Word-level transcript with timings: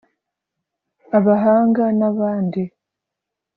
abahanga 1.17 1.83
n’abandi 1.99 2.61